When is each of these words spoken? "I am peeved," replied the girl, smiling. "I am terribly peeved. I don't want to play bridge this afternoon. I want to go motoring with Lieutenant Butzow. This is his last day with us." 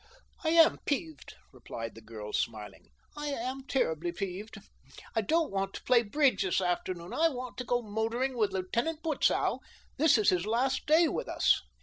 "I 0.43 0.49
am 0.49 0.79
peeved," 0.87 1.35
replied 1.51 1.93
the 1.93 2.01
girl, 2.01 2.33
smiling. 2.33 2.89
"I 3.15 3.27
am 3.27 3.67
terribly 3.67 4.11
peeved. 4.11 4.55
I 5.15 5.21
don't 5.21 5.51
want 5.51 5.75
to 5.75 5.83
play 5.83 6.01
bridge 6.01 6.41
this 6.41 6.59
afternoon. 6.59 7.13
I 7.13 7.29
want 7.29 7.55
to 7.59 7.63
go 7.63 7.83
motoring 7.83 8.35
with 8.35 8.51
Lieutenant 8.51 9.03
Butzow. 9.03 9.59
This 9.97 10.17
is 10.17 10.31
his 10.31 10.47
last 10.47 10.87
day 10.87 11.07
with 11.07 11.29
us." 11.29 11.61